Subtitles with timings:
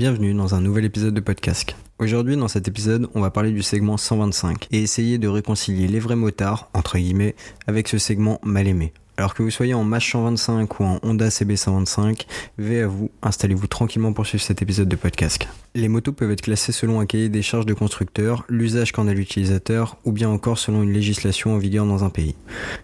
[0.00, 1.76] Bienvenue dans un nouvel épisode de podcast.
[1.98, 6.00] Aujourd'hui, dans cet épisode, on va parler du segment 125 et essayer de réconcilier les
[6.00, 7.34] vrais motards, entre guillemets,
[7.66, 8.94] avec ce segment mal aimé.
[9.20, 12.26] Alors que vous soyez en Mash 125 ou en Honda CB 125,
[12.56, 15.46] veillez à vous, installez-vous tranquillement pour suivre cet épisode de podcast.
[15.74, 19.12] Les motos peuvent être classées selon un cahier des charges de constructeur, l'usage qu'en a
[19.12, 22.34] l'utilisateur, ou bien encore selon une législation en vigueur dans un pays.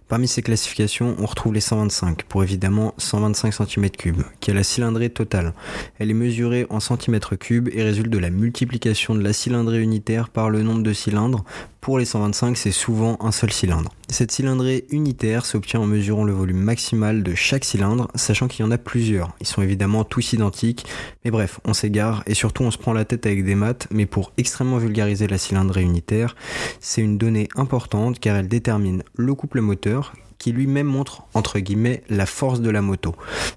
[0.09, 5.09] Parmi ces classifications, on retrouve les 125, pour évidemment 125 cm3, qui est la cylindrée
[5.09, 5.55] totale.
[5.99, 10.51] Elle est mesurée en cm3 et résulte de la multiplication de la cylindrée unitaire par
[10.51, 11.45] le nombre de cylindres.
[11.87, 13.93] Pour les 125, c'est souvent un seul cylindre.
[14.09, 18.69] Cette cylindrée unitaire s'obtient en mesurant le volume maximal de chaque cylindre, sachant qu'il y
[18.69, 19.37] en a plusieurs.
[19.41, 20.85] Ils sont évidemment tous identiques,
[21.25, 24.05] mais bref, on s'égare et surtout on se prend la tête avec des maths, mais
[24.05, 26.35] pour extrêmement vulgariser la cylindrée unitaire,
[26.81, 32.03] c'est une donnée importante car elle détermine le couple moteur, qui lui-même montre entre guillemets
[32.09, 33.15] la force de la moto.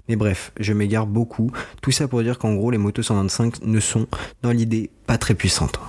[0.08, 1.50] Mais bref, je m'égare beaucoup.
[1.82, 4.06] Tout ça pour dire qu'en gros les motos 125 ne sont
[4.42, 5.80] dans l'idée pas très puissantes.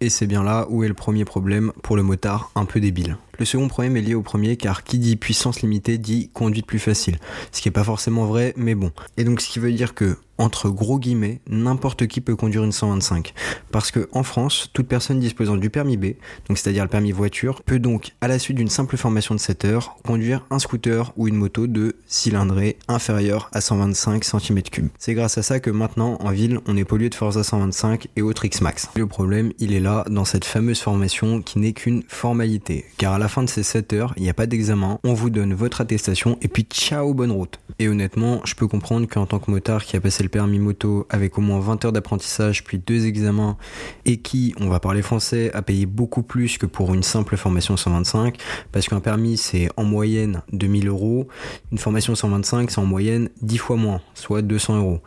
[0.00, 3.16] Et c'est bien là où est le premier problème pour le motard un peu débile.
[3.38, 6.78] Le second problème est lié au premier car qui dit puissance limitée dit conduite plus
[6.78, 7.18] facile.
[7.50, 8.92] Ce qui est pas forcément vrai, mais bon.
[9.16, 12.72] Et donc ce qui veut dire que entre gros guillemets, n'importe qui peut conduire une
[12.72, 13.34] 125.
[13.70, 16.14] Parce que en France, toute personne disposant du permis B,
[16.48, 19.64] donc c'est-à-dire le permis voiture, peut donc, à la suite d'une simple formation de 7
[19.64, 24.88] heures, conduire un scooter ou une moto de cylindrée inférieure à 125 cm3.
[24.98, 28.22] C'est grâce à ça que maintenant, en ville, on est pollué de Forza 125 et
[28.22, 28.88] autres X-Max.
[28.96, 32.84] Le problème, il est là, dans cette fameuse formation qui n'est qu'une formalité.
[32.96, 35.30] Car à la fin de ces 7 heures, il n'y a pas d'examen, on vous
[35.30, 37.58] donne votre attestation et puis ciao, bonne route.
[37.78, 41.06] Et honnêtement, je peux comprendre qu'en tant que motard qui a passé le permis moto
[41.10, 43.56] avec au moins 20 heures d'apprentissage puis deux examens
[44.04, 47.76] et qui, on va parler français, a payé beaucoup plus que pour une simple formation
[47.76, 48.36] 125
[48.72, 51.28] parce qu'un permis c'est en moyenne 2000 euros,
[51.72, 55.00] une formation 125 c'est en moyenne 10 fois moins, soit 200 euros.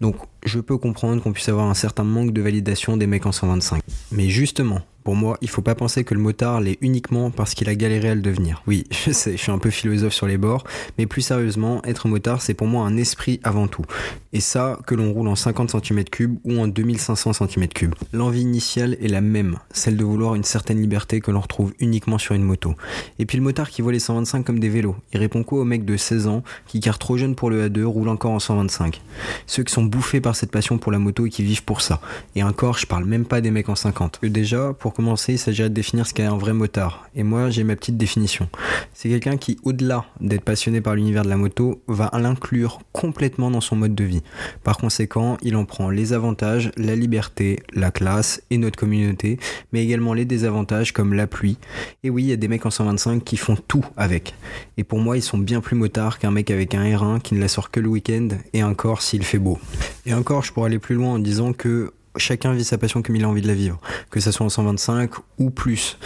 [0.00, 3.32] Donc je peux comprendre qu'on puisse avoir un certain manque de validation des mecs en
[3.32, 3.82] 125.
[4.12, 7.68] Mais justement, pour moi, il faut pas penser que le motard l'est uniquement parce qu'il
[7.68, 8.62] a galéré à le devenir.
[8.66, 10.64] Oui, je sais, je suis un peu philosophe sur les bords,
[10.98, 13.84] mais plus sérieusement, être motard, c'est pour moi un esprit avant tout.
[14.32, 17.90] Et ça, que l'on roule en 50 cm3 ou en 2500 cm3.
[18.12, 22.18] L'envie initiale est la même, celle de vouloir une certaine liberté que l'on retrouve uniquement
[22.18, 22.74] sur une moto.
[23.18, 25.64] Et puis le motard qui voit les 125 comme des vélos, il répond quoi aux
[25.64, 29.00] mecs de 16 ans qui, car trop jeune pour le A2, roulent encore en 125
[29.46, 32.00] Ceux qui sont bouffés par cette passion pour la moto et qui vivent pour ça.
[32.34, 34.18] Et encore, je parle même pas des mecs en 50.
[34.20, 37.08] Que déjà, pour commencer, il s'agirait de définir ce qu'est un vrai motard.
[37.14, 38.48] Et moi, j'ai ma petite définition.
[38.94, 43.60] C'est quelqu'un qui, au-delà d'être passionné par l'univers de la moto, va l'inclure complètement dans
[43.60, 44.22] son mode de vie.
[44.64, 49.38] Par conséquent, il en prend les avantages, la liberté, la classe et notre communauté,
[49.72, 51.58] mais également les désavantages comme la pluie.
[52.02, 54.34] Et oui, il y a des mecs en 125 qui font tout avec.
[54.76, 57.40] Et pour moi, ils sont bien plus motards qu'un mec avec un R1 qui ne
[57.40, 59.58] la sort que le week-end et encore s'il fait beau.
[60.06, 63.16] Et encore, je pourrais aller plus loin en disant que chacun vit sa passion comme
[63.16, 63.78] il a envie de la vivre,
[64.10, 65.98] que ça soit en 125 ou plus.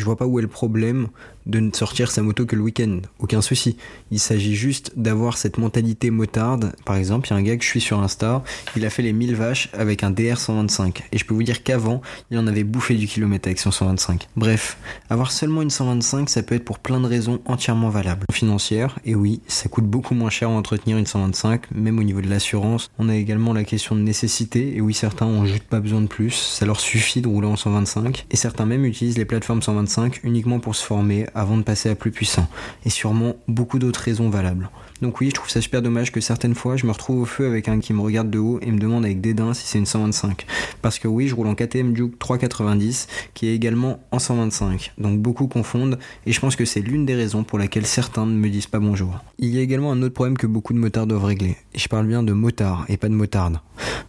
[0.00, 1.08] Je vois pas où est le problème
[1.44, 3.00] de ne sortir sa moto que le week-end.
[3.18, 3.76] Aucun souci.
[4.10, 6.72] Il s'agit juste d'avoir cette mentalité motarde.
[6.86, 8.42] Par exemple, il y a un gars que je suis sur Insta,
[8.76, 11.02] il a fait les 1000 vaches avec un DR 125.
[11.12, 12.00] Et je peux vous dire qu'avant,
[12.30, 14.28] il en avait bouffé du kilomètre avec son 125.
[14.36, 14.78] Bref,
[15.10, 18.24] avoir seulement une 125, ça peut être pour plein de raisons entièrement valables.
[18.32, 22.22] Financière, et oui, ça coûte beaucoup moins cher à entretenir une 125, même au niveau
[22.22, 22.90] de l'assurance.
[22.98, 26.06] On a également la question de nécessité, et oui, certains ont juste pas besoin de
[26.06, 28.24] plus, ça leur suffit de rouler en 125.
[28.30, 29.89] Et certains même utilisent les plateformes 125
[30.22, 32.48] uniquement pour se former avant de passer à plus puissant.
[32.84, 34.70] Et sûrement beaucoup d'autres raisons valables.
[35.02, 37.46] Donc oui, je trouve ça super dommage que certaines fois je me retrouve au feu
[37.46, 39.86] avec un qui me regarde de haut et me demande avec dédain si c'est une
[39.86, 40.46] 125.
[40.82, 44.92] Parce que oui, je roule en KTM Duke 390 qui est également en 125.
[44.98, 48.34] Donc beaucoup confondent et je pense que c'est l'une des raisons pour laquelle certains ne
[48.34, 49.18] me disent pas bonjour.
[49.38, 51.56] Il y a également un autre problème que beaucoup de motards doivent régler.
[51.74, 53.60] Et je parle bien de motard et pas de motarde.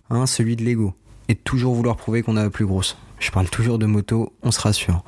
[0.10, 0.94] Hein, celui de l'ego.
[1.30, 2.98] Et de toujours vouloir prouver qu'on a la plus grosse.
[3.22, 5.04] Je parle toujours de moto, on se rassure.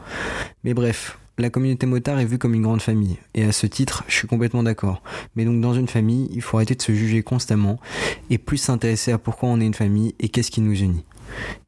[0.64, 3.18] Mais bref, la communauté motard est vue comme une grande famille.
[3.34, 5.02] Et à ce titre, je suis complètement d'accord.
[5.36, 7.80] Mais donc dans une famille, il faut arrêter de se juger constamment
[8.30, 11.04] et plus s'intéresser à pourquoi on est une famille et qu'est-ce qui nous unit.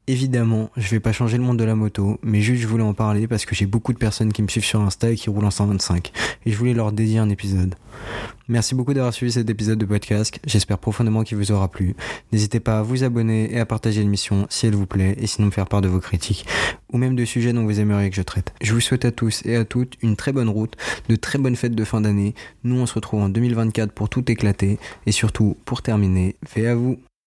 [0.08, 2.94] Évidemment, je vais pas changer le monde de la moto, mais juste je voulais en
[2.94, 5.44] parler parce que j'ai beaucoup de personnes qui me suivent sur Insta et qui roulent
[5.44, 6.12] en 125.
[6.44, 7.74] Et je voulais leur dédier un épisode.
[8.46, 10.38] Merci beaucoup d'avoir suivi cet épisode de podcast.
[10.46, 11.96] J'espère profondément qu'il vous aura plu.
[12.30, 15.46] N'hésitez pas à vous abonner et à partager l'émission si elle vous plaît et sinon
[15.46, 16.46] me faire part de vos critiques
[16.92, 18.54] ou même de sujets dont vous aimeriez que je traite.
[18.62, 20.76] Je vous souhaite à tous et à toutes une très bonne route,
[21.08, 22.36] de très bonnes fêtes de fin d'année.
[22.62, 26.76] Nous on se retrouve en 2024 pour tout éclater et surtout pour terminer, fait à
[26.76, 26.98] vous.